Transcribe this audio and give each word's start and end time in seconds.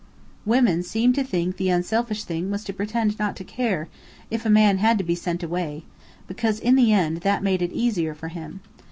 Women 0.45 0.81
seemed 0.81 1.13
to 1.13 1.23
think 1.23 1.57
the 1.57 1.69
unselfish 1.69 2.23
thing 2.23 2.49
was 2.49 2.63
to 2.63 2.73
pretend 2.73 3.19
not 3.19 3.35
to 3.35 3.43
care, 3.43 3.87
if 4.31 4.47
a 4.47 4.49
man 4.49 4.79
had 4.79 4.97
to 4.97 5.03
be 5.03 5.13
sent 5.13 5.43
away; 5.43 5.83
because 6.25 6.59
in 6.59 6.73
the 6.75 6.91
end 6.91 7.17
that 7.17 7.43
made 7.43 7.61
it 7.61 7.71
easier 7.71 8.15
for 8.15 8.29
him. 8.29 8.61